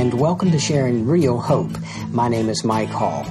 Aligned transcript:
and 0.00 0.18
welcome 0.18 0.50
to 0.50 0.58
Sharing 0.58 1.06
Real 1.06 1.38
Hope. 1.38 1.72
My 2.08 2.28
name 2.28 2.48
is 2.48 2.64
Mike 2.64 2.88
Hall. 2.88 3.22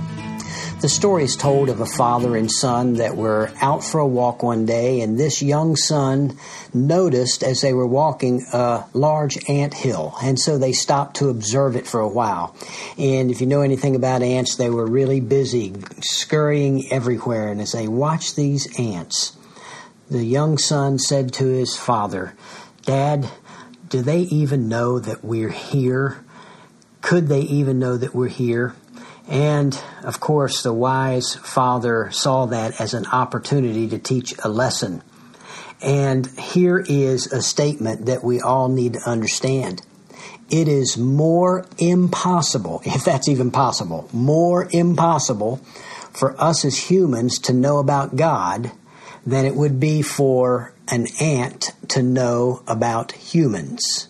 The 0.82 0.88
story 0.88 1.24
is 1.24 1.36
told 1.36 1.68
of 1.68 1.82
a 1.82 1.86
father 1.88 2.38
and 2.38 2.50
son 2.50 2.94
that 2.98 3.18
were 3.18 3.52
out 3.60 3.84
for 3.84 3.98
a 3.98 4.06
walk 4.06 4.44
one 4.44 4.68
day, 4.68 5.02
and 5.02 5.20
this 5.20 5.42
young 5.42 5.76
son 5.76 6.38
noticed 6.72 7.42
as 7.42 7.62
they 7.62 7.74
were 7.74 7.88
walking 7.88 8.46
a 8.54 8.86
large 8.94 9.50
ant 9.50 9.74
hill, 9.74 10.14
and 10.22 10.40
so 10.40 10.60
they 10.60 10.72
stopped 10.72 11.16
to 11.16 11.30
observe 11.30 11.76
it 11.76 11.88
for 11.88 12.02
a 12.02 12.08
while. 12.08 12.56
And 13.00 13.32
if 13.32 13.42
you 13.42 13.48
know 13.48 13.62
anything 13.62 13.96
about 13.96 14.22
ants, 14.22 14.56
they 14.56 14.70
were 14.70 14.86
really 14.86 15.22
busy 15.22 15.74
scurrying 16.02 16.94
everywhere, 16.94 17.48
and 17.48 17.62
as 17.62 17.72
they 17.72 17.88
watched 17.88 18.36
these 18.36 18.80
ants, 18.80 19.36
the 20.08 20.24
young 20.24 20.60
son 20.60 21.00
said 21.00 21.34
to 21.34 21.48
his 21.48 21.76
father, 21.76 22.36
Dad, 22.84 23.28
do 23.90 24.04
they 24.04 24.20
even 24.20 24.70
know 24.70 25.00
that 25.00 25.24
we're 25.24 25.50
here? 25.50 26.24
Could 27.02 27.28
they 27.28 27.42
even 27.42 27.80
know 27.80 27.98
that 27.98 28.14
we're 28.14 28.28
here? 28.28 28.76
And 29.28 29.80
of 30.04 30.20
course, 30.20 30.64
the 30.64 30.74
wise 30.74 31.36
father 31.36 32.10
saw 32.12 32.48
that 32.48 32.82
as 32.82 32.94
an 32.94 33.06
opportunity 33.08 33.88
to 33.90 34.00
teach 34.00 34.34
a 34.44 34.50
lesson. 34.50 35.04
And 35.82 36.28
here 36.28 36.80
is 36.80 37.32
a 37.32 37.42
statement 37.42 38.08
that 38.08 38.24
we 38.24 38.42
all 38.42 38.68
need 38.68 38.94
to 38.94 39.10
understand. 39.10 39.82
It 40.50 40.68
is 40.68 40.98
more 40.98 41.66
impossible, 41.78 42.82
if 42.86 43.06
that's 43.06 43.30
even 43.30 43.52
possible, 43.52 44.10
more 44.12 44.68
impossible 44.72 45.58
for 46.12 46.40
us 46.42 46.66
as 46.66 46.90
humans 46.90 47.40
to 47.40 47.54
know 47.54 47.78
about 47.78 48.16
God 48.16 48.72
than 49.26 49.46
it 49.46 49.56
would 49.56 49.80
be 49.80 50.02
for 50.02 50.74
an 50.88 51.06
ant 51.22 51.72
to 51.90 52.02
know 52.02 52.64
about 52.68 53.12
humans. 53.12 54.09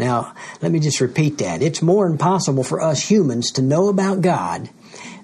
Now, 0.00 0.34
let 0.62 0.72
me 0.72 0.80
just 0.80 1.02
repeat 1.02 1.36
that. 1.38 1.60
It's 1.60 1.82
more 1.82 2.06
impossible 2.06 2.64
for 2.64 2.80
us 2.80 3.10
humans 3.10 3.52
to 3.52 3.62
know 3.62 3.88
about 3.88 4.22
God 4.22 4.70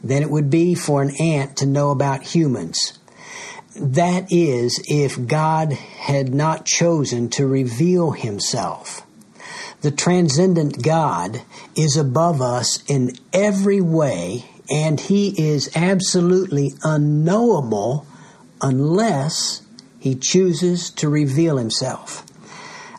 than 0.04 0.22
it 0.22 0.30
would 0.30 0.50
be 0.50 0.74
for 0.74 1.00
an 1.00 1.16
ant 1.18 1.56
to 1.56 1.66
know 1.66 1.90
about 1.90 2.22
humans. 2.22 2.98
That 3.74 4.30
is, 4.30 4.78
if 4.86 5.26
God 5.26 5.72
had 5.72 6.34
not 6.34 6.66
chosen 6.66 7.30
to 7.30 7.46
reveal 7.46 8.10
himself. 8.10 9.02
The 9.80 9.90
transcendent 9.90 10.82
God 10.82 11.40
is 11.74 11.96
above 11.96 12.42
us 12.42 12.84
in 12.86 13.12
every 13.32 13.80
way, 13.80 14.44
and 14.70 15.00
he 15.00 15.28
is 15.42 15.74
absolutely 15.74 16.74
unknowable 16.82 18.06
unless 18.60 19.62
he 19.98 20.14
chooses 20.14 20.90
to 20.90 21.08
reveal 21.08 21.56
himself. 21.56 22.26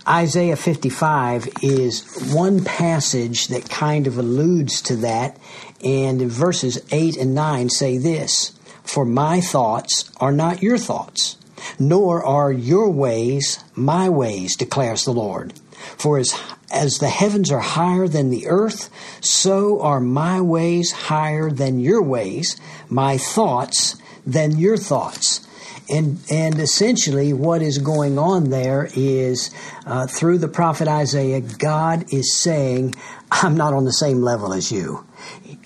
Isaiah 0.08 0.56
55 0.56 1.50
is 1.62 2.32
one 2.34 2.64
passage 2.64 3.48
that 3.50 3.70
kind 3.70 4.08
of 4.08 4.18
alludes 4.18 4.82
to 4.84 4.96
that, 4.98 5.38
and 5.84 6.22
verses 6.22 6.82
8 6.92 7.18
and 7.18 7.36
9 7.36 7.70
say 7.70 7.98
this 7.98 8.54
For 8.84 9.04
my 9.04 9.42
thoughts 9.42 10.10
are 10.22 10.32
not 10.32 10.64
your 10.64 10.78
thoughts, 10.78 11.36
nor 11.78 12.24
are 12.24 12.54
your 12.54 12.90
ways 12.90 13.62
my 13.76 14.08
ways, 14.08 14.56
declares 14.56 15.04
the 15.04 15.12
Lord. 15.12 15.54
For 15.98 16.18
as, 16.18 16.34
as 16.72 17.00
the 17.00 17.10
heavens 17.10 17.52
are 17.52 17.60
higher 17.60 18.08
than 18.08 18.30
the 18.30 18.48
earth, 18.48 18.90
so 19.20 19.82
are 19.82 20.00
my 20.00 20.40
ways 20.40 20.92
higher 20.94 21.52
than 21.52 21.82
your 21.82 22.02
ways, 22.02 22.56
my 22.88 23.18
thoughts 23.18 23.98
than 24.26 24.58
your 24.58 24.78
thoughts. 24.78 25.47
And, 25.90 26.20
and 26.30 26.60
essentially, 26.60 27.32
what 27.32 27.62
is 27.62 27.78
going 27.78 28.20
on 28.20 28.50
there 28.50 28.90
is 28.94 29.52
uh, 29.86 30.08
through 30.08 30.40
the 30.40 30.50
prophet 30.50 30.88
Isaiah, 30.88 31.40
God 31.42 32.14
is 32.14 32.36
saying, 32.36 32.96
I'm 33.32 33.56
not 33.56 33.74
on 33.74 33.86
the 33.86 33.94
same 33.94 34.22
level 34.22 34.54
as 34.54 34.72
you. 34.72 35.06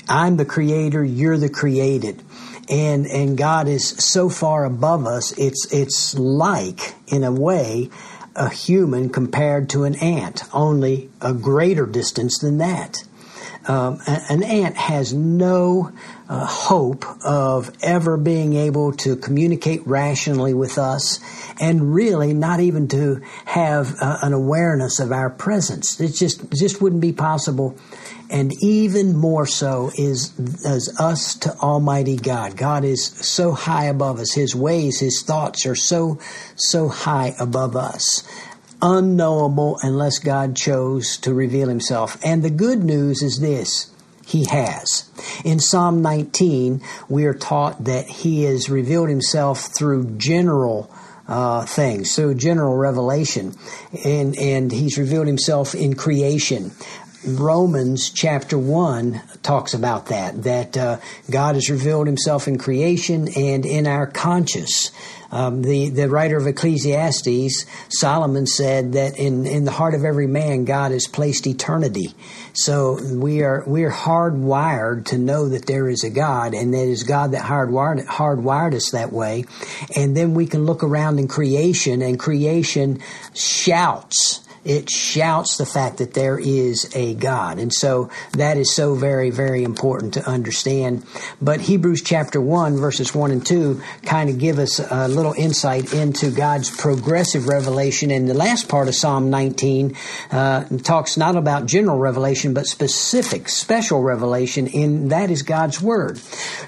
I'm 0.07 0.37
the 0.37 0.45
creator, 0.45 1.03
you're 1.03 1.37
the 1.37 1.49
created. 1.49 2.21
And, 2.69 3.07
and 3.07 3.37
God 3.37 3.67
is 3.67 3.87
so 3.87 4.29
far 4.29 4.63
above 4.63 5.05
us, 5.05 5.31
it's, 5.37 5.71
it's 5.73 6.17
like, 6.17 6.93
in 7.07 7.23
a 7.23 7.31
way, 7.31 7.89
a 8.35 8.49
human 8.49 9.09
compared 9.09 9.69
to 9.71 9.83
an 9.83 9.95
ant, 9.95 10.43
only 10.53 11.09
a 11.19 11.33
greater 11.33 11.85
distance 11.85 12.39
than 12.39 12.59
that. 12.59 13.03
Um, 13.67 13.99
an 14.07 14.43
ant 14.43 14.75
has 14.75 15.13
no 15.13 15.91
uh, 16.27 16.45
hope 16.45 17.05
of 17.25 17.71
ever 17.83 18.17
being 18.17 18.55
able 18.55 18.93
to 18.93 19.15
communicate 19.15 19.85
rationally 19.85 20.53
with 20.53 20.77
us 20.77 21.19
and 21.59 21.93
really 21.93 22.33
not 22.33 22.59
even 22.59 22.87
to 22.87 23.21
have 23.45 23.95
uh, 24.01 24.17
an 24.21 24.33
awareness 24.33 24.99
of 24.99 25.11
our 25.11 25.29
presence. 25.29 25.99
It 25.99 26.13
just, 26.13 26.49
just 26.51 26.81
wouldn't 26.81 27.01
be 27.01 27.11
possible. 27.11 27.77
And 28.29 28.53
even 28.63 29.15
more 29.17 29.45
so 29.45 29.91
is 29.97 30.31
as 30.65 30.95
us 30.99 31.35
to 31.39 31.53
Almighty 31.57 32.15
God. 32.15 32.55
God 32.55 32.85
is 32.85 33.05
so 33.05 33.51
high 33.51 33.85
above 33.85 34.19
us. 34.19 34.31
His 34.31 34.55
ways, 34.55 35.01
His 35.01 35.21
thoughts 35.21 35.65
are 35.65 35.75
so, 35.75 36.17
so 36.55 36.87
high 36.87 37.35
above 37.37 37.75
us 37.75 38.23
unknowable 38.81 39.77
unless 39.81 40.19
God 40.19 40.55
chose 40.55 41.17
to 41.17 41.33
reveal 41.33 41.69
himself. 41.69 42.17
And 42.23 42.43
the 42.43 42.49
good 42.49 42.83
news 42.83 43.21
is 43.21 43.39
this. 43.39 43.91
He 44.25 44.45
has. 44.45 45.09
In 45.43 45.59
Psalm 45.59 46.01
19, 46.01 46.81
we 47.09 47.25
are 47.25 47.33
taught 47.33 47.83
that 47.85 48.07
he 48.07 48.43
has 48.43 48.69
revealed 48.69 49.09
himself 49.09 49.59
through 49.75 50.17
general 50.17 50.89
uh, 51.27 51.65
things, 51.65 52.15
through 52.15 52.35
general 52.35 52.75
revelation. 52.75 53.53
And, 54.05 54.37
and 54.37 54.71
he's 54.71 54.97
revealed 54.97 55.27
himself 55.27 55.73
in 55.73 55.95
creation. 55.95 56.71
Romans 57.23 58.09
chapter 58.09 58.57
1 58.57 59.21
talks 59.43 59.75
about 59.75 60.07
that, 60.07 60.41
that 60.43 60.75
uh, 60.75 60.97
God 61.29 61.53
has 61.53 61.69
revealed 61.69 62.07
himself 62.07 62.47
in 62.47 62.57
creation 62.57 63.27
and 63.35 63.63
in 63.63 63.85
our 63.85 64.07
conscience. 64.07 64.91
Um, 65.31 65.61
the, 65.61 65.89
the 65.89 66.09
writer 66.09 66.35
of 66.35 66.47
Ecclesiastes, 66.47 67.65
Solomon, 67.89 68.47
said 68.47 68.93
that 68.93 69.17
in, 69.17 69.45
in 69.45 69.65
the 69.65 69.71
heart 69.71 69.93
of 69.93 70.03
every 70.03 70.25
man, 70.25 70.65
God 70.65 70.91
has 70.91 71.07
placed 71.07 71.45
eternity. 71.45 72.13
So 72.53 72.99
we 73.13 73.43
are, 73.43 73.63
we're 73.67 73.91
hardwired 73.91 75.05
to 75.05 75.17
know 75.17 75.47
that 75.49 75.67
there 75.67 75.87
is 75.87 76.03
a 76.03 76.09
God, 76.09 76.53
and 76.55 76.73
that 76.73 76.87
is 76.87 77.03
God 77.03 77.31
that 77.31 77.43
hardwired, 77.43 78.05
hardwired 78.07 78.73
us 78.73 78.91
that 78.91 79.13
way. 79.13 79.45
And 79.95 80.17
then 80.17 80.33
we 80.33 80.47
can 80.47 80.65
look 80.65 80.83
around 80.83 81.19
in 81.19 81.27
creation, 81.27 82.01
and 82.01 82.19
creation 82.19 82.99
shouts 83.33 84.40
it 84.63 84.89
shouts 84.89 85.57
the 85.57 85.65
fact 85.65 85.97
that 85.97 86.13
there 86.13 86.37
is 86.37 86.91
a 86.95 87.15
God. 87.15 87.57
And 87.57 87.73
so 87.73 88.09
that 88.33 88.57
is 88.57 88.73
so 88.75 88.93
very, 88.93 89.31
very 89.31 89.63
important 89.63 90.13
to 90.15 90.29
understand. 90.29 91.03
But 91.41 91.61
Hebrews 91.61 92.03
chapter 92.03 92.39
1, 92.39 92.77
verses 92.77 93.15
1 93.15 93.31
and 93.31 93.45
2 93.45 93.81
kind 94.03 94.29
of 94.29 94.37
give 94.37 94.59
us 94.59 94.79
a 94.79 95.07
little 95.07 95.33
insight 95.33 95.93
into 95.93 96.29
God's 96.29 96.69
progressive 96.69 97.47
revelation. 97.47 98.11
And 98.11 98.29
the 98.29 98.35
last 98.35 98.69
part 98.69 98.87
of 98.87 98.95
Psalm 98.95 99.29
19 99.31 99.95
uh, 100.31 100.65
talks 100.83 101.17
not 101.17 101.35
about 101.35 101.65
general 101.65 101.97
revelation, 101.97 102.53
but 102.53 102.67
specific, 102.67 103.49
special 103.49 104.01
revelation, 104.01 104.67
and 104.67 105.11
that 105.11 105.31
is 105.31 105.41
God's 105.41 105.81
Word. 105.81 106.19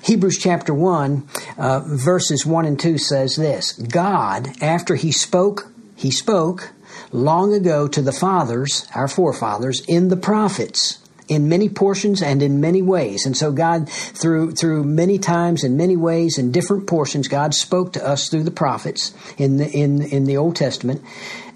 Hebrews 0.04 0.38
chapter 0.40 0.74
1, 0.74 1.28
uh, 1.58 1.82
verses 1.86 2.46
1 2.46 2.66
and 2.66 2.80
2 2.80 2.98
says 2.98 3.36
this 3.36 3.74
God, 3.74 4.50
after 4.62 4.96
He 4.96 5.12
spoke, 5.12 5.72
He 5.96 6.10
spoke, 6.10 6.72
long 7.14 7.54
ago 7.54 7.88
to 7.88 8.02
the 8.02 8.12
fathers, 8.12 8.88
our 8.94 9.08
forefathers, 9.08 9.82
in 9.88 10.10
the 10.10 10.18
prophets 10.18 11.00
in 11.30 11.48
many 11.48 11.70
portions 11.70 12.22
and 12.22 12.44
in 12.44 12.60
many 12.60 12.82
ways. 12.82 13.26
And 13.26 13.38
so 13.38 13.52
God, 13.52 13.90
through 13.90 14.52
through 14.52 14.84
many 14.84 15.18
times 15.18 15.64
in 15.64 15.78
many 15.78 15.96
ways 15.96 16.38
in 16.38 16.52
different 16.52 16.88
portions, 16.88 17.28
God 17.28 17.54
spoke 17.54 17.94
to 17.94 18.06
us 18.06 18.30
through 18.30 18.44
the 18.44 18.52
prophets 18.52 19.14
in 19.38 19.58
the 19.58 19.70
in 19.70 20.02
in 20.02 20.26
the 20.26 20.38
Old 20.38 20.56
Testament. 20.56 21.02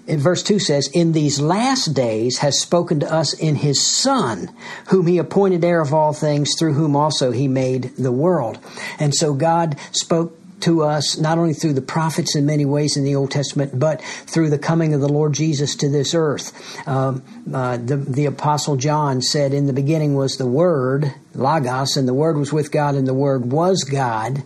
In 0.06 0.20
verse 0.20 0.42
2 0.42 0.58
says, 0.58 0.88
In 0.94 1.12
these 1.12 1.38
last 1.38 1.92
days 1.92 2.38
has 2.38 2.58
spoken 2.58 3.00
to 3.00 3.12
us 3.12 3.34
in 3.34 3.56
his 3.56 3.86
Son, 3.86 4.50
whom 4.88 5.06
he 5.06 5.18
appointed 5.18 5.62
heir 5.62 5.82
of 5.82 5.92
all 5.92 6.14
things, 6.14 6.54
through 6.58 6.72
whom 6.72 6.96
also 6.96 7.30
he 7.30 7.46
made 7.46 7.94
the 7.98 8.10
world. 8.10 8.58
And 8.98 9.14
so 9.14 9.34
God 9.34 9.76
spoke 9.92 10.37
to 10.60 10.82
us 10.82 11.18
not 11.18 11.38
only 11.38 11.54
through 11.54 11.72
the 11.72 11.82
prophets 11.82 12.34
in 12.34 12.46
many 12.46 12.64
ways 12.64 12.96
in 12.96 13.04
the 13.04 13.14
Old 13.14 13.30
Testament, 13.30 13.78
but 13.78 14.02
through 14.02 14.50
the 14.50 14.58
coming 14.58 14.94
of 14.94 15.00
the 15.00 15.08
Lord 15.08 15.32
Jesus 15.32 15.76
to 15.76 15.88
this 15.88 16.14
earth. 16.14 16.52
Um, 16.88 17.22
uh, 17.52 17.76
the, 17.76 17.96
the 17.96 18.26
Apostle 18.26 18.76
John 18.76 19.22
said, 19.22 19.52
In 19.52 19.66
the 19.66 19.72
beginning 19.72 20.14
was 20.14 20.36
the 20.36 20.46
Word, 20.46 21.12
Logos, 21.34 21.96
and 21.96 22.08
the 22.08 22.14
Word 22.14 22.36
was 22.36 22.52
with 22.52 22.72
God, 22.72 22.94
and 22.94 23.06
the 23.06 23.14
Word 23.14 23.50
was 23.50 23.84
God. 23.84 24.42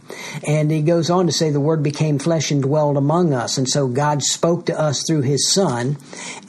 And 0.46 0.70
he 0.70 0.82
goes 0.82 1.08
on 1.08 1.26
to 1.26 1.32
say, 1.32 1.50
The 1.50 1.60
Word 1.60 1.82
became 1.82 2.18
flesh 2.18 2.50
and 2.50 2.62
dwelled 2.62 2.96
among 2.96 3.32
us. 3.32 3.56
And 3.56 3.68
so 3.68 3.88
God 3.88 4.22
spoke 4.22 4.66
to 4.66 4.78
us 4.78 5.04
through 5.06 5.22
His 5.22 5.50
Son, 5.50 5.96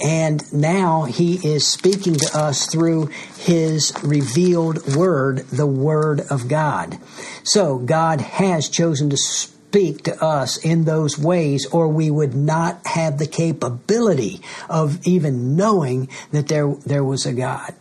and 0.03 0.41
now 0.53 1.03
He 1.03 1.35
is 1.47 1.65
speaking 1.65 2.15
to 2.15 2.37
us 2.37 2.67
through 2.67 3.07
His 3.37 3.93
revealed 4.03 4.95
Word, 4.95 5.39
the 5.49 5.67
Word 5.67 6.21
of 6.29 6.47
God. 6.47 6.97
So 7.43 7.77
God 7.77 8.21
has 8.21 8.69
chosen 8.69 9.09
to 9.09 9.17
speak 9.17 9.52
speak 9.73 10.03
to 10.03 10.23
us 10.23 10.57
in 10.57 10.85
those 10.85 11.17
ways, 11.17 11.65
or 11.71 11.87
we 11.87 12.11
would 12.11 12.35
not 12.35 12.85
have 12.85 13.17
the 13.17 13.25
capability 13.25 14.39
of 14.69 14.99
even 15.03 15.55
knowing 15.55 16.07
that 16.31 16.47
there, 16.47 16.75
there 16.85 17.03
was 17.03 17.25
a 17.25 17.33
God. 17.33 17.73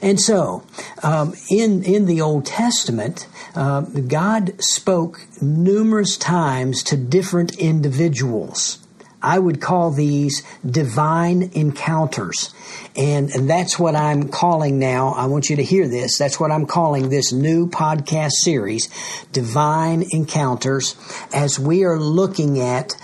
And 0.00 0.18
so, 0.18 0.62
um, 1.02 1.34
in 1.50 1.82
in 1.82 2.06
the 2.06 2.22
Old 2.22 2.46
Testament, 2.46 3.26
uh, 3.54 3.82
God 3.82 4.54
spoke 4.58 5.26
numerous 5.42 6.16
times 6.16 6.82
to 6.84 6.96
different 6.96 7.58
individuals. 7.58 8.78
I 9.24 9.38
would 9.38 9.60
call 9.60 9.90
these 9.90 10.42
divine 10.64 11.50
encounters. 11.54 12.54
And, 12.94 13.30
and 13.30 13.48
that's 13.48 13.78
what 13.78 13.96
I'm 13.96 14.28
calling 14.28 14.78
now. 14.78 15.14
I 15.14 15.26
want 15.26 15.48
you 15.48 15.56
to 15.56 15.64
hear 15.64 15.88
this. 15.88 16.18
That's 16.18 16.38
what 16.38 16.50
I'm 16.50 16.66
calling 16.66 17.08
this 17.08 17.32
new 17.32 17.66
podcast 17.68 18.32
series, 18.32 18.90
Divine 19.32 20.04
Encounters, 20.10 20.94
as 21.32 21.58
we 21.58 21.84
are 21.84 21.98
looking 21.98 22.60
at 22.60 22.94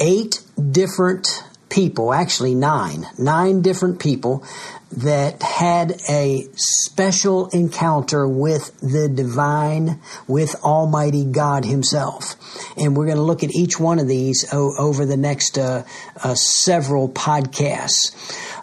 eight 0.00 0.42
different 0.70 1.44
people, 1.78 2.12
actually 2.12 2.56
nine, 2.56 3.06
nine 3.18 3.62
different 3.62 4.00
people 4.00 4.44
that 4.90 5.40
had 5.44 5.92
a 6.10 6.44
special 6.56 7.46
encounter 7.50 8.26
with 8.26 8.76
the 8.80 9.08
divine, 9.08 10.00
with 10.26 10.56
Almighty 10.64 11.24
God 11.24 11.64
Himself. 11.64 12.34
And 12.76 12.96
we're 12.96 13.04
going 13.04 13.18
to 13.18 13.22
look 13.22 13.44
at 13.44 13.54
each 13.54 13.78
one 13.78 14.00
of 14.00 14.08
these 14.08 14.44
o- 14.52 14.74
over 14.76 15.06
the 15.06 15.16
next 15.16 15.56
uh, 15.56 15.84
uh, 16.24 16.34
several 16.34 17.08
podcasts. 17.08 18.12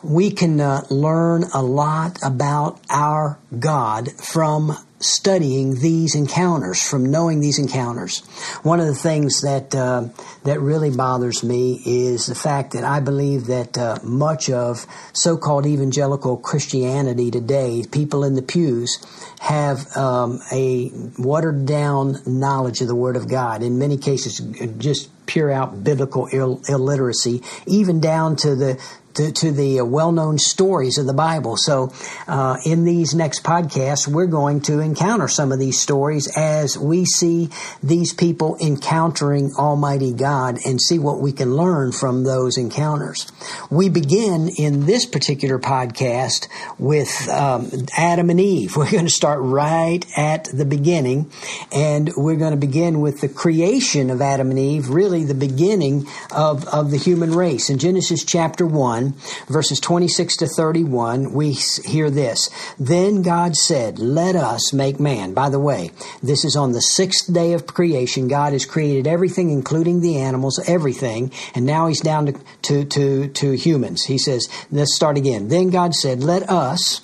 We 0.03 0.31
can 0.31 0.59
uh, 0.59 0.81
learn 0.89 1.43
a 1.53 1.61
lot 1.61 2.17
about 2.21 2.81
our 2.89 3.39
God 3.57 4.11
from 4.11 4.75
studying 4.99 5.81
these 5.81 6.15
encounters, 6.15 6.81
from 6.81 7.11
knowing 7.11 7.41
these 7.41 7.59
encounters. 7.59 8.19
One 8.63 8.79
of 8.79 8.87
the 8.87 8.95
things 8.95 9.41
that 9.41 9.75
uh, 9.75 10.07
that 10.43 10.59
really 10.61 10.89
bothers 10.89 11.43
me 11.43 11.81
is 11.85 12.27
the 12.27 12.35
fact 12.35 12.73
that 12.73 12.83
I 12.83 12.99
believe 12.99 13.47
that 13.47 13.77
uh, 13.77 13.99
much 14.03 14.49
of 14.49 14.85
so-called 15.13 15.65
evangelical 15.65 16.37
Christianity 16.37 17.29
today, 17.29 17.83
people 17.91 18.23
in 18.23 18.35
the 18.35 18.41
pews, 18.41 19.05
have 19.39 19.95
um, 19.97 20.39
a 20.51 20.91
watered 21.17 21.65
down 21.65 22.17
knowledge 22.25 22.81
of 22.81 22.87
the 22.87 22.95
Word 22.95 23.15
of 23.17 23.27
God. 23.27 23.63
In 23.63 23.77
many 23.77 23.97
cases, 23.97 24.39
just 24.77 25.09
pure 25.25 25.51
out 25.51 25.83
biblical 25.83 26.29
Ill- 26.31 26.61
illiteracy, 26.69 27.41
even 27.65 27.99
down 27.99 28.35
to 28.37 28.55
the 28.55 28.81
to, 29.15 29.31
to 29.31 29.51
the 29.51 29.79
uh, 29.79 29.85
well 29.85 30.11
known 30.11 30.37
stories 30.37 30.97
of 30.97 31.05
the 31.05 31.13
Bible. 31.13 31.57
So, 31.57 31.91
uh, 32.27 32.57
in 32.65 32.85
these 32.85 33.15
next 33.15 33.43
podcasts, 33.43 34.07
we're 34.07 34.25
going 34.27 34.61
to 34.61 34.79
encounter 34.79 35.27
some 35.27 35.51
of 35.51 35.59
these 35.59 35.79
stories 35.79 36.31
as 36.35 36.77
we 36.77 37.05
see 37.05 37.49
these 37.81 38.13
people 38.13 38.57
encountering 38.61 39.53
Almighty 39.57 40.13
God 40.13 40.59
and 40.65 40.79
see 40.81 40.99
what 40.99 41.19
we 41.19 41.31
can 41.31 41.55
learn 41.55 41.91
from 41.91 42.23
those 42.23 42.57
encounters. 42.57 43.31
We 43.69 43.89
begin 43.89 44.49
in 44.57 44.85
this 44.85 45.05
particular 45.05 45.59
podcast 45.59 46.47
with 46.77 47.29
um, 47.29 47.71
Adam 47.97 48.29
and 48.29 48.39
Eve. 48.39 48.75
We're 48.85 48.91
going 48.91 49.05
to 49.05 49.11
start 49.11 49.39
right 49.41 50.05
at 50.17 50.45
the 50.45 50.65
beginning, 50.65 51.31
and 51.71 52.11
we're 52.15 52.35
going 52.35 52.51
to 52.51 52.57
begin 52.57 53.01
with 53.01 53.21
the 53.21 53.29
creation 53.29 54.09
of 54.09 54.21
Adam 54.21 54.49
and 54.49 54.59
Eve, 54.59 54.89
really 54.89 55.23
the 55.23 55.33
beginning 55.33 56.07
of, 56.31 56.67
of 56.67 56.91
the 56.91 56.97
human 56.97 57.33
race. 57.33 57.69
In 57.69 57.77
Genesis 57.77 58.23
chapter 58.23 58.65
1, 58.65 59.04
1, 59.11 59.13
verses 59.47 59.79
26 59.79 60.37
to 60.37 60.47
31, 60.47 61.33
we 61.33 61.51
hear 61.51 62.09
this. 62.09 62.49
Then 62.79 63.21
God 63.21 63.55
said, 63.55 63.99
Let 63.99 64.35
us 64.35 64.73
make 64.73 64.99
man. 64.99 65.33
By 65.33 65.49
the 65.49 65.59
way, 65.59 65.91
this 66.21 66.45
is 66.45 66.55
on 66.55 66.71
the 66.71 66.81
sixth 66.81 67.31
day 67.31 67.53
of 67.53 67.67
creation. 67.67 68.27
God 68.27 68.53
has 68.53 68.65
created 68.65 69.07
everything, 69.07 69.49
including 69.49 70.01
the 70.01 70.17
animals, 70.17 70.59
everything, 70.67 71.31
and 71.53 71.65
now 71.65 71.87
he's 71.87 72.01
down 72.01 72.27
to, 72.27 72.33
to, 72.63 72.85
to, 72.85 73.27
to 73.27 73.51
humans. 73.53 74.03
He 74.03 74.17
says, 74.17 74.47
Let's 74.71 74.95
start 74.95 75.17
again. 75.17 75.47
Then 75.47 75.69
God 75.69 75.93
said, 75.93 76.23
Let 76.23 76.49
us 76.49 77.01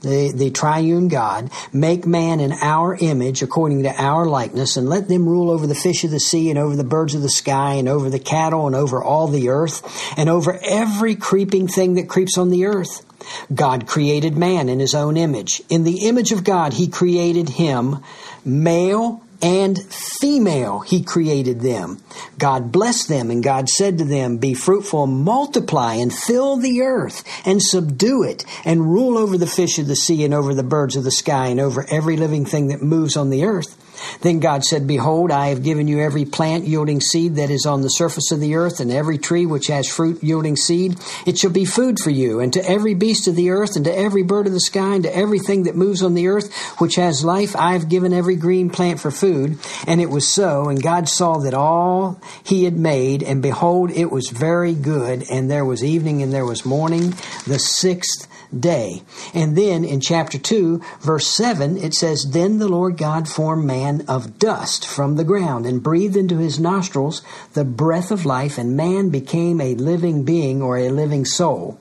the, 0.00 0.32
the 0.34 0.50
triune 0.50 1.08
God, 1.08 1.50
make 1.72 2.06
man 2.06 2.40
in 2.40 2.52
our 2.52 2.96
image 2.96 3.42
according 3.42 3.82
to 3.82 4.02
our 4.02 4.26
likeness, 4.26 4.76
and 4.76 4.88
let 4.88 5.08
them 5.08 5.28
rule 5.28 5.50
over 5.50 5.66
the 5.66 5.74
fish 5.74 6.04
of 6.04 6.10
the 6.10 6.20
sea, 6.20 6.50
and 6.50 6.58
over 6.58 6.76
the 6.76 6.84
birds 6.84 7.14
of 7.14 7.22
the 7.22 7.28
sky, 7.28 7.74
and 7.74 7.88
over 7.88 8.10
the 8.10 8.18
cattle, 8.18 8.66
and 8.66 8.76
over 8.76 9.02
all 9.02 9.28
the 9.28 9.48
earth, 9.48 9.82
and 10.16 10.28
over 10.28 10.58
every 10.64 11.14
creeping 11.14 11.68
thing 11.68 11.94
that 11.94 12.08
creeps 12.08 12.38
on 12.38 12.50
the 12.50 12.66
earth. 12.66 13.04
God 13.54 13.86
created 13.86 14.36
man 14.36 14.68
in 14.68 14.80
his 14.80 14.94
own 14.94 15.16
image. 15.16 15.62
In 15.68 15.84
the 15.84 16.08
image 16.08 16.32
of 16.32 16.44
God, 16.44 16.72
he 16.72 16.88
created 16.88 17.50
him, 17.50 18.02
male 18.44 19.22
and 19.42 19.78
female 19.82 20.80
he 20.80 21.02
created 21.02 21.60
them. 21.60 22.02
God 22.38 22.72
blessed 22.72 23.08
them, 23.08 23.30
and 23.30 23.42
God 23.42 23.68
said 23.68 23.98
to 23.98 24.04
them, 24.04 24.36
Be 24.36 24.54
fruitful, 24.54 25.06
multiply, 25.06 25.94
and 25.94 26.12
fill 26.12 26.56
the 26.56 26.82
earth, 26.82 27.24
and 27.46 27.62
subdue 27.62 28.22
it, 28.22 28.44
and 28.64 28.92
rule 28.92 29.16
over 29.16 29.38
the 29.38 29.46
fish 29.46 29.78
of 29.78 29.86
the 29.86 29.96
sea, 29.96 30.24
and 30.24 30.34
over 30.34 30.54
the 30.54 30.62
birds 30.62 30.96
of 30.96 31.04
the 31.04 31.10
sky, 31.10 31.46
and 31.46 31.60
over 31.60 31.86
every 31.90 32.16
living 32.16 32.44
thing 32.44 32.68
that 32.68 32.82
moves 32.82 33.16
on 33.16 33.30
the 33.30 33.44
earth. 33.44 33.76
Then 34.20 34.40
God 34.40 34.64
said, 34.64 34.86
Behold, 34.86 35.30
I 35.30 35.48
have 35.48 35.62
given 35.62 35.88
you 35.88 36.00
every 36.00 36.24
plant 36.24 36.66
yielding 36.66 37.00
seed 37.00 37.36
that 37.36 37.50
is 37.50 37.66
on 37.66 37.82
the 37.82 37.88
surface 37.88 38.30
of 38.32 38.40
the 38.40 38.54
earth, 38.54 38.80
and 38.80 38.90
every 38.90 39.18
tree 39.18 39.46
which 39.46 39.68
has 39.68 39.88
fruit 39.88 40.22
yielding 40.22 40.56
seed. 40.56 40.98
It 41.26 41.38
shall 41.38 41.50
be 41.50 41.64
food 41.64 41.98
for 41.98 42.10
you, 42.10 42.40
and 42.40 42.52
to 42.52 42.68
every 42.68 42.94
beast 42.94 43.28
of 43.28 43.36
the 43.36 43.50
earth, 43.50 43.76
and 43.76 43.84
to 43.84 43.96
every 43.96 44.22
bird 44.22 44.46
of 44.46 44.52
the 44.52 44.60
sky, 44.60 44.94
and 44.94 45.04
to 45.04 45.16
everything 45.16 45.64
that 45.64 45.76
moves 45.76 46.02
on 46.02 46.14
the 46.14 46.28
earth, 46.28 46.52
which 46.78 46.96
has 46.96 47.24
life, 47.24 47.56
I 47.56 47.72
have 47.72 47.88
given 47.88 48.12
every 48.12 48.36
green 48.36 48.70
plant 48.70 49.00
for 49.00 49.10
food. 49.10 49.58
And 49.86 50.00
it 50.00 50.10
was 50.10 50.26
so, 50.26 50.68
and 50.68 50.82
God 50.82 51.08
saw 51.08 51.38
that 51.38 51.54
all 51.54 52.20
he 52.44 52.64
had 52.64 52.76
made, 52.76 53.22
and 53.22 53.42
behold, 53.42 53.90
it 53.90 54.10
was 54.10 54.30
very 54.30 54.74
good. 54.74 55.24
And 55.30 55.50
there 55.50 55.64
was 55.64 55.84
evening, 55.84 56.22
and 56.22 56.32
there 56.32 56.44
was 56.44 56.64
morning, 56.64 57.14
the 57.46 57.58
sixth 57.58 58.28
day. 58.58 59.02
And 59.34 59.56
then 59.56 59.84
in 59.84 60.00
chapter 60.00 60.38
2, 60.38 60.80
verse 61.00 61.26
7, 61.26 61.76
it 61.76 61.94
says, 61.94 62.30
Then 62.30 62.58
the 62.58 62.68
Lord 62.68 62.96
God 62.96 63.28
formed 63.28 63.64
man 63.64 64.04
of 64.08 64.38
dust 64.38 64.86
from 64.86 65.16
the 65.16 65.24
ground 65.24 65.66
and 65.66 65.82
breathed 65.82 66.16
into 66.16 66.38
his 66.38 66.58
nostrils 66.58 67.22
the 67.52 67.64
breath 67.64 68.10
of 68.10 68.26
life, 68.26 68.58
and 68.58 68.76
man 68.76 69.10
became 69.10 69.60
a 69.60 69.74
living 69.74 70.24
being 70.24 70.62
or 70.62 70.78
a 70.78 70.90
living 70.90 71.24
soul. 71.24 71.78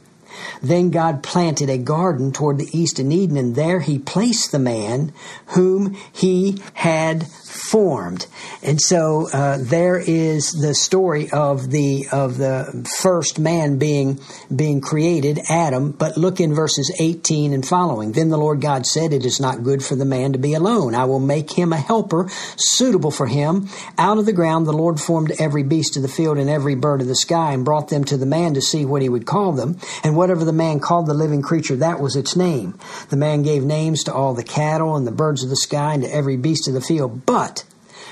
Then 0.62 0.90
God 0.90 1.24
planted 1.24 1.70
a 1.70 1.78
garden 1.78 2.32
toward 2.32 2.58
the 2.58 2.70
east 2.78 3.00
in 3.00 3.12
Eden, 3.12 3.38
and 3.38 3.56
there 3.56 3.80
he 3.80 4.00
placed 4.00 4.52
the 4.52 4.60
man 4.60 5.14
whom 5.48 5.98
he 6.12 6.62
had 6.74 7.28
formed. 7.28 8.26
And 8.64 8.80
so 8.82 9.28
uh, 9.32 9.58
there 9.60 9.98
is 9.98 10.52
the 10.52 10.74
story 10.74 11.30
of 11.32 11.70
the 11.70 12.08
of 12.12 12.38
the 12.38 12.88
first 13.00 13.40
man 13.40 13.78
being 13.78 14.20
being 14.56 14.82
created, 14.82 15.40
Adam. 15.50 15.92
But 15.92 16.18
look 16.18 16.40
in 16.40 16.54
verses 16.54 16.92
18 17.00 17.54
and 17.54 17.66
following. 17.66 18.14
Then 18.14 18.30
the 18.30 18.38
Lord 18.38 18.62
God 18.62 18.86
said, 18.86 19.14
"It 19.14 19.26
is 19.26 19.40
not 19.40 19.64
good 19.64 19.84
for 19.84 19.96
the 19.96 20.06
man 20.06 20.34
to 20.34 20.40
be 20.40 20.54
alone. 20.54 20.96
I 20.96 21.06
will 21.06 21.20
make 21.20 21.52
him 21.52 21.74
a 21.74 21.78
helper 21.78 22.30
suitable 22.56 23.12
for 23.12 23.28
him. 23.28 23.70
Out 23.98 24.18
of 24.18 24.26
the 24.26 24.34
ground 24.34 24.66
the 24.66 24.74
Lord 24.74 25.00
formed 25.00 25.34
every 25.40 25.64
beast 25.64 25.96
of 25.96 26.02
the 26.02 26.08
field 26.08 26.38
and 26.38 26.50
every 26.50 26.76
bird 26.76 27.02
of 27.02 27.08
the 27.08 27.16
sky, 27.16 27.54
and 27.54 27.66
brought 27.66 27.90
them 27.90 28.04
to 28.06 28.18
the 28.18 28.26
man 28.26 28.54
to 28.54 28.62
see 28.62 28.86
what 28.86 29.02
he 29.02 29.10
would 29.10 29.26
call 29.26 29.52
them. 29.52 29.78
And 30.04 30.16
whatever 30.30 30.46
the 30.46 30.54
man 30.54 30.80
called 30.80 31.08
the 31.08 31.14
living 31.16 31.42
creature, 31.42 31.76
that 31.78 32.00
was 32.00 32.16
its 32.16 32.36
name. 32.36 32.78
The 33.10 33.18
man 33.18 33.42
gave 33.42 33.64
names 33.64 34.04
to 34.04 34.14
all 34.14 34.36
the 34.36 34.44
cattle 34.44 34.96
and 34.96 35.08
the 35.08 35.12
birds 35.12 35.44
of 35.44 35.50
the 35.50 35.56
sky 35.56 35.96
and 35.96 36.04
to 36.04 36.14
every 36.14 36.38
beast 36.38 36.68
of 36.68 36.76
the 36.76 36.82
field. 36.82 37.26
But 37.26 37.64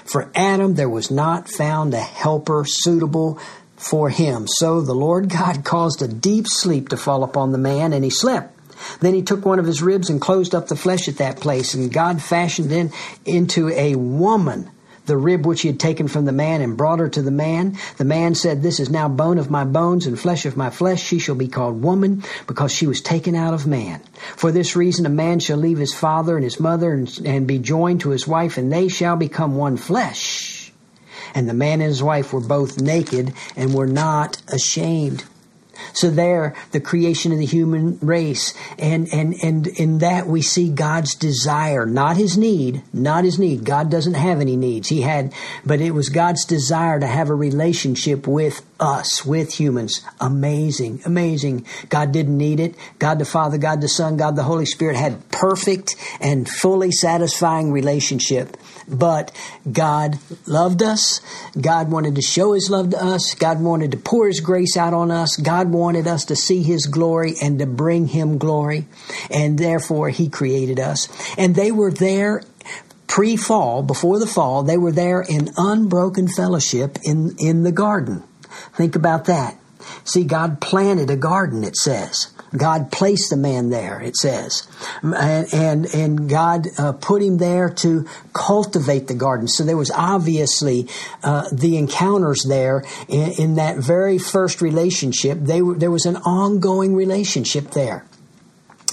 for 0.03 0.31
Adam, 0.33 0.73
there 0.73 0.89
was 0.89 1.11
not 1.11 1.47
found 1.47 1.93
a 1.93 1.99
helper 1.99 2.65
suitable 2.65 3.39
for 3.75 4.09
him. 4.09 4.47
So 4.47 4.81
the 4.81 4.95
Lord 4.95 5.29
God 5.29 5.63
caused 5.63 6.01
a 6.01 6.07
deep 6.07 6.47
sleep 6.47 6.89
to 6.89 6.97
fall 6.97 7.23
upon 7.23 7.51
the 7.51 7.59
man, 7.59 7.93
and 7.93 8.03
he 8.03 8.09
slept. 8.09 8.51
Then 8.99 9.13
he 9.13 9.21
took 9.21 9.45
one 9.45 9.59
of 9.59 9.67
his 9.67 9.83
ribs 9.83 10.09
and 10.09 10.19
closed 10.19 10.55
up 10.55 10.69
the 10.69 10.75
flesh 10.75 11.07
at 11.07 11.17
that 11.17 11.39
place, 11.39 11.75
and 11.75 11.93
God 11.93 12.19
fashioned 12.19 12.71
in 12.71 12.91
into 13.25 13.69
a 13.69 13.93
woman 13.93 14.71
the 15.07 15.17
rib 15.17 15.45
which 15.45 15.61
he 15.61 15.69
had 15.69 15.79
taken 15.79 16.07
from 16.07 16.25
the 16.25 16.31
man 16.31 16.61
and 16.61 16.77
brought 16.77 16.99
her 16.99 17.09
to 17.09 17.21
the 17.21 17.31
man. 17.31 17.77
The 17.97 18.05
man 18.05 18.35
said, 18.35 18.61
This 18.61 18.79
is 18.79 18.89
now 18.89 19.09
bone 19.09 19.37
of 19.39 19.49
my 19.49 19.63
bones 19.63 20.05
and 20.05 20.19
flesh 20.19 20.45
of 20.45 20.55
my 20.55 20.69
flesh. 20.69 21.01
She 21.01 21.19
shall 21.19 21.35
be 21.35 21.47
called 21.47 21.81
woman 21.81 22.23
because 22.45 22.71
she 22.71 22.85
was 22.85 23.01
taken 23.01 23.35
out 23.35 23.53
of 23.53 23.65
man. 23.65 24.01
For 24.35 24.51
this 24.51 24.75
reason, 24.75 25.05
a 25.05 25.09
man 25.09 25.39
shall 25.39 25.57
leave 25.57 25.79
his 25.79 25.93
father 25.93 26.35
and 26.35 26.43
his 26.43 26.59
mother 26.59 26.91
and, 26.91 27.21
and 27.25 27.47
be 27.47 27.57
joined 27.57 28.01
to 28.01 28.09
his 28.09 28.27
wife, 28.27 28.57
and 28.57 28.71
they 28.71 28.87
shall 28.87 29.15
become 29.15 29.55
one 29.55 29.77
flesh. 29.77 30.71
And 31.33 31.49
the 31.49 31.53
man 31.53 31.81
and 31.81 31.89
his 31.89 32.03
wife 32.03 32.33
were 32.33 32.41
both 32.41 32.79
naked 32.79 33.33
and 33.55 33.73
were 33.73 33.87
not 33.87 34.41
ashamed. 34.47 35.23
So 35.93 36.09
there, 36.09 36.55
the 36.71 36.79
creation 36.79 37.31
of 37.31 37.39
the 37.39 37.45
human 37.45 37.97
race, 38.01 38.53
and 38.77 39.07
and 39.13 39.35
and 39.43 39.67
in 39.67 39.99
that 39.99 40.27
we 40.27 40.41
see 40.41 40.69
God's 40.69 41.15
desire, 41.15 41.85
not 41.85 42.17
His 42.17 42.37
need, 42.37 42.83
not 42.93 43.23
His 43.23 43.39
need. 43.39 43.63
God 43.63 43.89
doesn't 43.89 44.15
have 44.15 44.41
any 44.41 44.55
needs. 44.55 44.89
He 44.89 45.01
had, 45.01 45.33
but 45.65 45.81
it 45.81 45.91
was 45.91 46.09
God's 46.09 46.45
desire 46.45 46.99
to 46.99 47.07
have 47.07 47.29
a 47.29 47.35
relationship 47.35 48.27
with 48.27 48.61
us, 48.79 49.25
with 49.25 49.53
humans. 49.53 50.01
Amazing, 50.19 51.01
amazing. 51.05 51.65
God 51.89 52.11
didn't 52.11 52.37
need 52.37 52.59
it. 52.59 52.75
God 52.99 53.19
the 53.19 53.25
Father, 53.25 53.57
God 53.57 53.81
the 53.81 53.87
Son, 53.87 54.17
God 54.17 54.35
the 54.35 54.43
Holy 54.43 54.65
Spirit 54.65 54.95
had 54.95 55.29
perfect 55.29 55.95
and 56.19 56.47
fully 56.47 56.91
satisfying 56.91 57.71
relationship. 57.71 58.57
But 58.87 59.35
God 59.69 60.17
loved 60.45 60.81
us. 60.81 61.19
God 61.59 61.91
wanted 61.91 62.15
to 62.15 62.21
show 62.21 62.53
His 62.53 62.69
love 62.69 62.91
to 62.91 63.03
us. 63.03 63.35
God 63.35 63.61
wanted 63.61 63.91
to 63.91 63.97
pour 63.97 64.27
His 64.27 64.39
grace 64.39 64.77
out 64.77 64.93
on 64.93 65.11
us. 65.11 65.35
God 65.37 65.66
God 65.67 65.73
wanted 65.73 66.07
us 66.07 66.25
to 66.25 66.35
see 66.35 66.63
His 66.63 66.85
glory 66.85 67.35
and 67.41 67.59
to 67.59 67.65
bring 67.65 68.07
Him 68.07 68.37
glory, 68.37 68.87
and 69.29 69.57
therefore 69.57 70.09
He 70.09 70.29
created 70.29 70.79
us. 70.79 71.09
And 71.37 71.55
they 71.55 71.71
were 71.71 71.91
there 71.91 72.43
pre-fall, 73.07 73.83
before 73.83 74.19
the 74.19 74.27
fall, 74.27 74.63
they 74.63 74.77
were 74.77 74.91
there 74.91 75.21
in 75.21 75.49
unbroken 75.57 76.27
fellowship 76.29 76.97
in, 77.03 77.35
in 77.37 77.63
the 77.63 77.71
garden. 77.71 78.23
Think 78.75 78.95
about 78.95 79.25
that. 79.25 79.57
See, 80.03 80.23
God 80.23 80.61
planted 80.61 81.09
a 81.09 81.17
garden, 81.17 81.63
it 81.63 81.75
says. 81.75 82.33
God 82.55 82.91
placed 82.91 83.29
the 83.29 83.37
man 83.37 83.69
there, 83.69 84.01
it 84.01 84.15
says. 84.15 84.67
And, 85.01 85.53
and, 85.53 85.85
and 85.93 86.29
God 86.29 86.67
uh, 86.77 86.93
put 86.93 87.21
him 87.21 87.37
there 87.37 87.69
to 87.69 88.07
cultivate 88.33 89.07
the 89.07 89.15
garden. 89.15 89.47
So 89.47 89.63
there 89.63 89.77
was 89.77 89.91
obviously 89.91 90.87
uh, 91.23 91.49
the 91.51 91.77
encounters 91.77 92.43
there 92.47 92.83
in, 93.07 93.31
in, 93.31 93.55
that 93.55 93.77
very 93.77 94.17
first 94.17 94.61
relationship. 94.61 95.39
They 95.41 95.61
were, 95.61 95.75
there 95.75 95.91
was 95.91 96.05
an 96.05 96.17
ongoing 96.17 96.95
relationship 96.95 97.71
there 97.71 98.05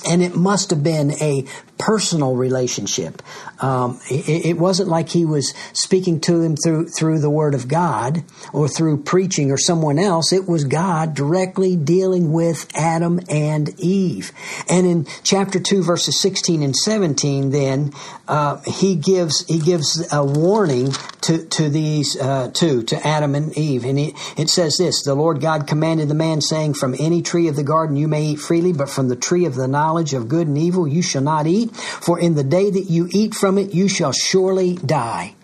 and 0.06 0.22
it 0.22 0.34
must 0.36 0.70
have 0.70 0.82
been 0.82 1.12
a 1.12 1.44
personal 1.78 2.36
relationship. 2.36 3.22
Um, 3.60 4.00
it, 4.10 4.46
it, 4.46 4.58
wasn't 4.58 4.88
like 4.88 5.08
he 5.08 5.24
was 5.24 5.54
speaking 5.72 6.20
to 6.22 6.40
him 6.42 6.56
through 6.56 6.88
through 6.88 7.20
the 7.20 7.30
Word 7.30 7.54
of 7.54 7.68
God 7.68 8.24
or 8.52 8.68
through 8.68 9.02
preaching 9.02 9.50
or 9.50 9.56
someone 9.56 9.98
else. 9.98 10.32
It 10.32 10.48
was 10.48 10.64
God 10.64 11.14
directly 11.14 11.76
dealing 11.76 12.32
with 12.32 12.68
Adam 12.74 13.20
and 13.28 13.78
Eve. 13.78 14.32
And 14.68 14.86
in 14.86 15.06
chapter 15.22 15.60
two, 15.60 15.82
verses 15.82 16.20
sixteen 16.20 16.62
and 16.62 16.74
seventeen, 16.74 17.50
then 17.50 17.92
uh, 18.28 18.60
he 18.66 18.96
gives 18.96 19.46
he 19.46 19.58
gives 19.58 20.12
a 20.12 20.24
warning 20.24 20.92
to 21.22 21.44
to 21.46 21.68
these 21.68 22.20
uh, 22.20 22.50
two 22.52 22.82
to 22.84 23.06
Adam 23.06 23.34
and 23.34 23.56
Eve, 23.56 23.84
and 23.84 23.98
he, 23.98 24.14
it 24.36 24.48
says 24.48 24.76
this: 24.78 25.02
the 25.04 25.14
Lord 25.14 25.40
God 25.40 25.66
commanded 25.66 26.08
the 26.08 26.14
man, 26.14 26.40
saying, 26.40 26.74
"From 26.74 26.94
any 26.98 27.22
tree 27.22 27.48
of 27.48 27.56
the 27.56 27.62
garden 27.62 27.96
you 27.96 28.08
may 28.08 28.24
eat 28.26 28.40
freely, 28.40 28.72
but 28.72 28.88
from 28.88 29.08
the 29.08 29.16
tree 29.16 29.44
of 29.44 29.54
the 29.54 29.68
knowledge 29.68 30.14
of 30.14 30.28
good 30.28 30.46
and 30.46 30.58
evil 30.58 30.86
you 30.86 31.02
shall 31.02 31.22
not 31.22 31.46
eat." 31.46 31.63
For 31.68 32.18
in 32.18 32.34
the 32.34 32.44
day 32.44 32.70
that 32.70 32.90
you 32.90 33.08
eat 33.10 33.34
from 33.34 33.58
it, 33.58 33.74
you 33.74 33.88
shall 33.88 34.12
surely 34.12 34.74
die. 34.74 35.34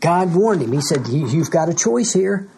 God 0.00 0.34
warned 0.34 0.62
him. 0.62 0.72
He 0.72 0.80
said, 0.80 1.06
You've 1.08 1.50
got 1.50 1.68
a 1.68 1.74
choice 1.74 2.12
here. 2.12 2.48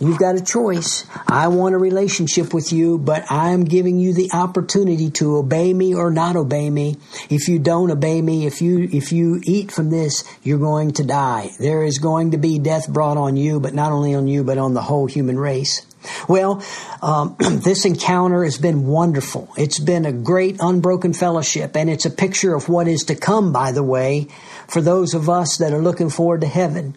You've 0.00 0.18
got 0.18 0.34
a 0.34 0.42
choice. 0.42 1.06
I 1.28 1.48
want 1.48 1.74
a 1.74 1.78
relationship 1.78 2.52
with 2.52 2.72
you, 2.72 2.98
but 2.98 3.30
I'm 3.30 3.64
giving 3.64 3.98
you 3.98 4.12
the 4.12 4.30
opportunity 4.32 5.10
to 5.12 5.36
obey 5.36 5.72
me 5.72 5.94
or 5.94 6.10
not 6.10 6.36
obey 6.36 6.68
me. 6.68 6.96
If 7.30 7.48
you 7.48 7.58
don't 7.58 7.90
obey 7.90 8.20
me, 8.20 8.46
if 8.46 8.60
you 8.60 8.88
if 8.92 9.12
you 9.12 9.40
eat 9.44 9.70
from 9.70 9.90
this, 9.90 10.24
you're 10.42 10.58
going 10.58 10.92
to 10.94 11.04
die. 11.04 11.50
There 11.58 11.84
is 11.84 11.98
going 11.98 12.32
to 12.32 12.38
be 12.38 12.58
death 12.58 12.88
brought 12.88 13.16
on 13.16 13.36
you, 13.36 13.60
but 13.60 13.74
not 13.74 13.92
only 13.92 14.14
on 14.14 14.26
you, 14.26 14.42
but 14.44 14.58
on 14.58 14.74
the 14.74 14.82
whole 14.82 15.06
human 15.06 15.38
race. 15.38 15.86
Well, 16.28 16.62
um, 17.02 17.36
this 17.38 17.84
encounter 17.84 18.44
has 18.44 18.58
been 18.58 18.86
wonderful. 18.86 19.48
It's 19.56 19.78
been 19.78 20.06
a 20.06 20.12
great 20.12 20.56
unbroken 20.60 21.12
fellowship, 21.12 21.76
and 21.76 21.90
it's 21.90 22.06
a 22.06 22.10
picture 22.10 22.54
of 22.54 22.68
what 22.68 22.88
is 22.88 23.04
to 23.04 23.14
come, 23.14 23.52
by 23.52 23.72
the 23.72 23.82
way, 23.82 24.28
for 24.68 24.80
those 24.80 25.14
of 25.14 25.28
us 25.28 25.58
that 25.58 25.72
are 25.72 25.82
looking 25.82 26.10
forward 26.10 26.42
to 26.42 26.46
heaven. 26.46 26.96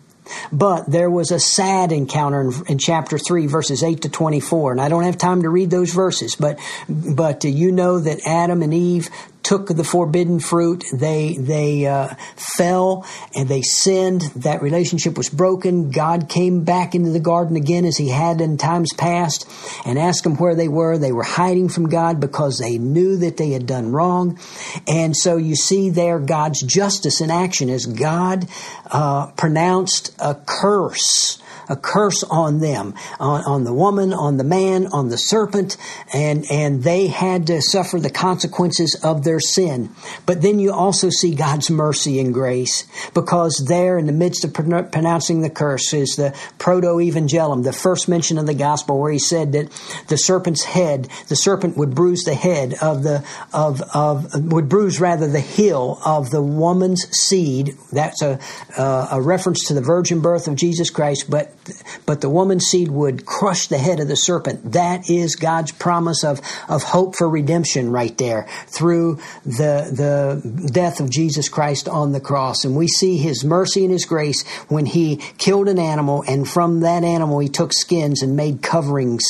But 0.51 0.91
there 0.91 1.09
was 1.09 1.31
a 1.31 1.39
sad 1.39 1.91
encounter 1.91 2.41
in, 2.41 2.51
in, 2.67 2.77
chapter 2.77 3.17
3, 3.17 3.47
verses 3.47 3.83
8 3.83 4.01
to 4.01 4.09
24. 4.09 4.73
And 4.73 4.81
I 4.81 4.89
don't 4.89 5.03
have 5.03 5.17
time 5.17 5.43
to 5.43 5.49
read 5.49 5.69
those 5.69 5.93
verses, 5.93 6.35
but, 6.35 6.59
but 6.89 7.45
uh, 7.45 7.47
you 7.47 7.71
know 7.71 7.99
that 7.99 8.19
Adam 8.25 8.61
and 8.61 8.73
Eve 8.73 9.09
took 9.47 9.67
the 9.67 9.83
forbidden 9.83 10.41
fruit. 10.41 10.83
They 10.91 11.37
they 11.39 11.85
uh, 11.85 12.09
fell 12.35 13.05
and 13.33 13.47
they 13.47 13.61
sinned. 13.61 14.23
That 14.35 14.61
relationship 14.61 15.15
was 15.15 15.29
broken. 15.29 15.89
God 15.89 16.27
came 16.27 16.65
back 16.65 16.93
into 16.93 17.11
the 17.11 17.21
garden 17.21 17.55
again 17.55 17.85
as 17.85 17.95
He 17.95 18.09
had 18.09 18.41
in 18.41 18.57
times 18.57 18.91
past, 18.93 19.49
and 19.85 19.97
asked 19.97 20.25
them 20.25 20.35
where 20.35 20.53
they 20.53 20.67
were. 20.67 20.97
They 20.97 21.13
were 21.13 21.23
hiding 21.23 21.69
from 21.69 21.87
God 21.87 22.19
because 22.19 22.57
they 22.57 22.77
knew 22.77 23.15
that 23.17 23.37
they 23.37 23.51
had 23.51 23.65
done 23.65 23.93
wrong. 23.93 24.37
And 24.85 25.15
so 25.15 25.37
you 25.37 25.55
see 25.55 25.89
there 25.91 26.19
God's 26.19 26.61
justice 26.61 27.21
in 27.21 27.31
action 27.31 27.69
as 27.69 27.85
God 27.85 28.49
uh, 28.91 29.27
pronounced 29.37 30.13
a 30.19 30.35
curse 30.35 31.41
a 31.69 31.75
curse 31.75 32.23
on 32.23 32.59
them, 32.59 32.93
on, 33.19 33.43
on 33.43 33.63
the 33.63 33.73
woman, 33.73 34.13
on 34.13 34.37
the 34.37 34.43
man, 34.43 34.87
on 34.87 35.09
the 35.09 35.17
serpent, 35.17 35.77
and, 36.13 36.45
and 36.49 36.83
they 36.83 37.07
had 37.07 37.47
to 37.47 37.61
suffer 37.61 37.99
the 37.99 38.09
consequences 38.09 38.99
of 39.03 39.23
their 39.23 39.39
sin. 39.39 39.89
But 40.25 40.41
then 40.41 40.59
you 40.59 40.71
also 40.71 41.09
see 41.09 41.35
God's 41.35 41.69
mercy 41.69 42.19
and 42.19 42.33
grace 42.33 42.87
because 43.13 43.65
there 43.67 43.97
in 43.97 44.05
the 44.05 44.11
midst 44.13 44.43
of 44.43 44.53
pronouncing 44.53 45.41
the 45.41 45.49
curse 45.49 45.93
is 45.93 46.15
the 46.15 46.37
proto-evangelium, 46.59 47.63
the 47.63 47.73
first 47.73 48.07
mention 48.07 48.37
of 48.37 48.45
the 48.45 48.53
gospel 48.53 48.99
where 48.99 49.11
he 49.11 49.19
said 49.19 49.51
that 49.53 49.69
the 50.07 50.17
serpent's 50.17 50.63
head, 50.63 51.09
the 51.27 51.35
serpent 51.35 51.77
would 51.77 51.95
bruise 51.95 52.23
the 52.23 52.35
head 52.35 52.75
of 52.81 53.03
the, 53.03 53.25
of, 53.53 53.81
of, 53.93 54.51
would 54.51 54.69
bruise 54.69 54.99
rather 54.99 55.27
the 55.27 55.39
heel 55.39 55.99
of 56.05 56.29
the 56.29 56.41
woman's 56.41 57.07
seed. 57.11 57.75
That's 57.91 58.21
a, 58.21 58.39
uh, 58.77 59.07
a 59.11 59.21
reference 59.21 59.67
to 59.67 59.73
the 59.73 59.81
virgin 59.81 60.21
birth 60.21 60.47
of 60.47 60.55
Jesus 60.55 60.89
Christ, 60.89 61.29
but 61.29 61.56
but 62.05 62.21
the 62.21 62.29
woman's 62.29 62.65
seed 62.65 62.89
would 62.89 63.25
crush 63.25 63.67
the 63.67 63.77
head 63.77 63.99
of 63.99 64.07
the 64.07 64.15
serpent. 64.15 64.71
That 64.73 65.09
is 65.09 65.35
God's 65.35 65.71
promise 65.71 66.23
of, 66.23 66.41
of 66.67 66.83
hope 66.83 67.15
for 67.15 67.29
redemption 67.29 67.91
right 67.91 68.17
there 68.17 68.47
through 68.67 69.15
the, 69.45 69.89
the 69.91 70.69
death 70.71 70.99
of 70.99 71.09
Jesus 71.09 71.49
Christ 71.49 71.87
on 71.87 72.11
the 72.11 72.19
cross. 72.19 72.65
And 72.65 72.75
we 72.75 72.87
see 72.87 73.17
his 73.17 73.43
mercy 73.43 73.83
and 73.83 73.91
his 73.91 74.05
grace 74.05 74.45
when 74.67 74.85
he 74.85 75.17
killed 75.37 75.67
an 75.67 75.79
animal 75.79 76.23
and 76.27 76.47
from 76.47 76.81
that 76.81 77.03
animal 77.03 77.39
he 77.39 77.49
took 77.49 77.73
skins 77.73 78.21
and 78.21 78.35
made 78.35 78.61
coverings 78.61 79.23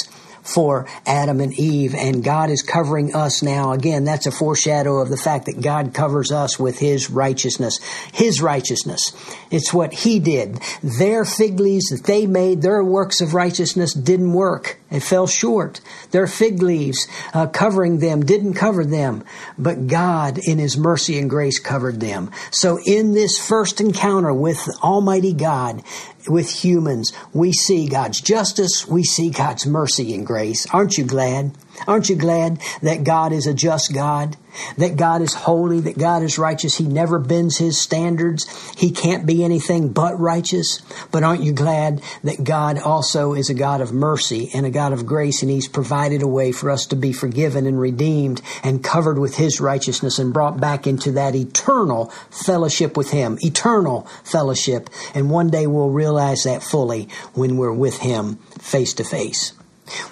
for 0.47 0.87
Adam 1.05 1.41
and 1.41 1.53
Eve, 1.53 1.93
and 1.95 2.23
God 2.23 2.49
is 2.49 2.61
covering 2.61 3.13
us 3.13 3.43
now. 3.43 3.73
Again, 3.73 4.03
that's 4.03 4.27
a 4.27 4.31
foreshadow 4.31 4.97
of 4.97 5.09
the 5.09 5.17
fact 5.17 5.45
that 5.45 5.61
God 5.61 5.93
covers 5.93 6.31
us 6.31 6.59
with 6.59 6.79
His 6.79 7.09
righteousness. 7.09 7.79
His 8.13 8.41
righteousness. 8.41 9.11
It's 9.51 9.73
what 9.73 9.93
He 9.93 10.19
did. 10.19 10.59
Their 10.81 11.25
fig 11.25 11.59
leaves 11.59 11.87
that 11.87 12.05
they 12.05 12.25
made, 12.25 12.61
their 12.61 12.83
works 12.83 13.21
of 13.21 13.33
righteousness 13.33 13.93
didn't 13.93 14.33
work. 14.33 14.79
It 14.89 15.01
fell 15.01 15.27
short. 15.27 15.81
Their 16.11 16.27
fig 16.27 16.61
leaves 16.61 17.07
uh, 17.33 17.47
covering 17.47 17.99
them 17.99 18.25
didn't 18.25 18.53
cover 18.53 18.85
them, 18.85 19.23
but 19.57 19.87
God, 19.87 20.37
in 20.37 20.59
His 20.59 20.77
mercy 20.77 21.19
and 21.19 21.29
grace, 21.29 21.59
covered 21.59 21.99
them. 21.99 22.31
So, 22.51 22.79
in 22.85 23.13
this 23.13 23.37
first 23.37 23.81
encounter 23.81 24.33
with 24.33 24.65
Almighty 24.81 25.33
God, 25.33 25.83
with 26.29 26.49
humans, 26.49 27.11
we 27.33 27.51
see 27.51 27.87
God's 27.87 28.21
justice, 28.21 28.87
we 28.87 29.03
see 29.03 29.29
God's 29.29 29.65
mercy 29.65 30.13
and 30.13 30.25
grace. 30.25 30.65
Aren't 30.73 30.97
you 30.97 31.05
glad? 31.05 31.51
Aren't 31.85 32.09
you 32.09 32.15
glad 32.15 32.59
that 32.81 33.03
God 33.03 33.31
is 33.31 33.45
a 33.45 33.53
just 33.53 33.93
God? 33.93 34.35
That 34.77 34.97
God 34.97 35.21
is 35.21 35.33
holy, 35.33 35.81
that 35.81 35.99
God 35.99 36.23
is 36.23 36.39
righteous. 36.39 36.77
He 36.77 36.85
never 36.85 37.19
bends 37.19 37.57
his 37.57 37.79
standards. 37.79 38.47
He 38.75 38.89
can't 38.89 39.27
be 39.27 39.43
anything 39.43 39.89
but 39.89 40.19
righteous. 40.19 40.81
But 41.11 41.21
aren't 41.21 41.43
you 41.43 41.53
glad 41.53 42.01
that 42.23 42.43
God 42.43 42.79
also 42.79 43.33
is 43.33 43.51
a 43.51 43.53
God 43.53 43.81
of 43.81 43.93
mercy 43.93 44.49
and 44.55 44.65
a 44.65 44.71
God 44.71 44.93
of 44.93 45.05
grace 45.05 45.43
and 45.43 45.51
he's 45.51 45.67
provided 45.67 46.23
a 46.23 46.27
way 46.27 46.51
for 46.51 46.71
us 46.71 46.87
to 46.87 46.95
be 46.95 47.13
forgiven 47.13 47.67
and 47.67 47.79
redeemed 47.79 48.41
and 48.63 48.83
covered 48.83 49.19
with 49.19 49.35
his 49.35 49.61
righteousness 49.61 50.17
and 50.17 50.33
brought 50.33 50.59
back 50.59 50.87
into 50.87 51.11
that 51.11 51.35
eternal 51.35 52.05
fellowship 52.31 52.97
with 52.97 53.11
him, 53.11 53.37
eternal 53.41 54.07
fellowship. 54.23 54.89
And 55.13 55.29
one 55.29 55.51
day 55.51 55.67
we'll 55.67 55.91
realize 55.91 56.43
that 56.43 56.63
fully 56.63 57.09
when 57.33 57.57
we're 57.57 57.71
with 57.71 57.99
him 57.99 58.37
face 58.59 58.93
to 58.95 59.03
face. 59.03 59.53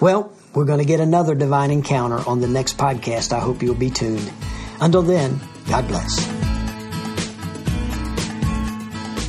Well, 0.00 0.32
we're 0.56 0.64
going 0.64 0.78
to 0.78 0.86
get 0.86 1.00
another 1.00 1.34
divine 1.34 1.70
encounter 1.70 2.16
on 2.26 2.40
the 2.40 2.48
next 2.48 2.78
podcast. 2.78 3.30
I 3.30 3.40
hope 3.40 3.62
you'll 3.62 3.74
be 3.74 3.90
tuned. 3.90 4.32
Until 4.80 5.02
then, 5.02 5.38
God 5.68 5.86
bless. 5.86 6.18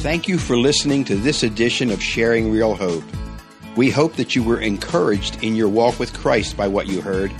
Thank 0.01 0.29
you 0.29 0.37
for 0.37 0.55
listening 0.55 1.03
to 1.03 1.15
this 1.15 1.43
edition 1.43 1.91
of 1.91 2.01
Sharing 2.01 2.49
Real 2.49 2.75
Hope. 2.75 3.03
We 3.75 3.89
hope 3.89 4.13
that 4.15 4.37
you 4.37 4.43
were 4.43 4.61
encouraged 4.61 5.43
in 5.43 5.53
your 5.53 5.67
walk 5.67 5.99
with 5.99 6.13
Christ 6.13 6.55
by 6.55 6.69
what 6.69 6.87
you 6.87 7.01
heard. 7.01 7.33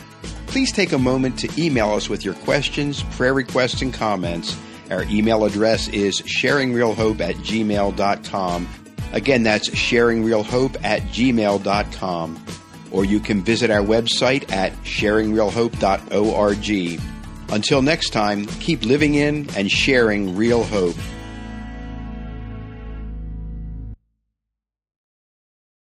Please 0.48 0.74
take 0.74 0.92
a 0.92 0.98
moment 0.98 1.40
to 1.40 1.50
email 1.58 1.92
us 1.92 2.10
with 2.10 2.26
your 2.26 2.34
questions, 2.34 3.04
prayer 3.04 3.34
requests, 3.34 3.82
and 3.82 3.94
comments. 3.94 4.60
Our 4.92 5.04
email 5.04 5.46
address 5.46 5.88
is 5.88 6.22
sharingrealhope 6.24 7.22
at 7.22 7.36
gmail.com. 7.36 8.68
Again, 9.14 9.44
that's 9.44 9.70
sharingrealhope 9.70 10.84
at 10.84 11.04
gmail.com 11.04 12.44
or 12.92 13.06
you 13.06 13.20
can 13.20 13.42
visit 13.42 13.70
our 13.70 13.82
website 13.82 14.52
at 14.52 14.74
sharingrealhope.org. 14.84 17.02
Until 17.50 17.82
next 17.82 18.10
time, 18.10 18.46
keep 18.46 18.84
living 18.84 19.16
in 19.16 19.50
and 19.56 19.72
sharing 19.72 20.36
real 20.36 20.64
hope. 20.64 20.98